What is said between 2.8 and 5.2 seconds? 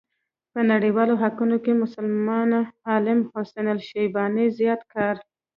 عالم حسن الشيباني زيات کار